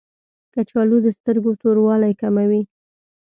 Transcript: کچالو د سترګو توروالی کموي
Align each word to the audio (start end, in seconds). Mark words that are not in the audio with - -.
کچالو 0.53 0.97
د 1.05 1.07
سترګو 1.17 1.51
توروالی 1.61 2.13
کموي 2.21 2.61